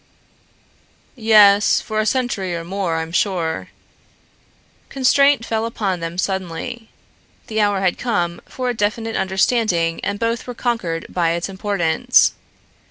[1.15, 3.67] "Yes, for a century or more, I'm sure."
[4.89, 6.89] Constraint fell upon them suddenly.
[7.45, 12.33] The hour had come for a definite understanding and both were conquered by its importance.